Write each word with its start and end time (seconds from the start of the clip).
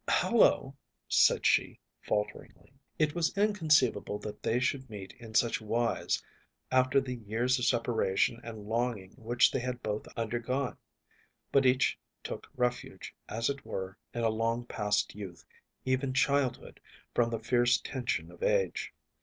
‚ÄúHullo,‚ÄĚ 0.07 0.73
said 1.07 1.45
she, 1.45 1.79
falteringly. 2.01 2.73
It 2.97 3.13
was 3.13 3.37
inconceivable 3.37 4.17
that 4.17 4.41
they 4.41 4.59
should 4.59 4.89
meet 4.89 5.11
in 5.19 5.35
such 5.35 5.61
wise 5.61 6.23
after 6.71 6.99
the 6.99 7.13
years 7.13 7.59
of 7.59 7.65
separation 7.65 8.41
and 8.43 8.63
longing 8.65 9.11
which 9.15 9.51
they 9.51 9.59
had 9.59 9.83
both 9.83 10.07
undergone; 10.17 10.77
but 11.51 11.67
each 11.67 11.99
took 12.23 12.47
refuge, 12.55 13.13
as 13.29 13.47
it 13.47 13.63
were, 13.63 13.95
in 14.11 14.23
a 14.23 14.29
long 14.29 14.65
past 14.65 15.13
youth, 15.13 15.45
even 15.85 16.15
childhood, 16.15 16.79
from 17.13 17.29
the 17.29 17.37
fierce 17.37 17.77
tension 17.79 18.31
of 18.31 18.41
age. 18.41 18.95